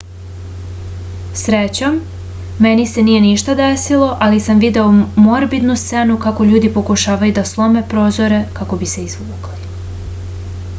[1.41, 1.99] srećom
[2.67, 4.87] meni se nije ništa desilo ali sam video
[5.27, 9.73] morbidnu scenu kako ljudi pokušavaju da slome prozore kako bi se izvukli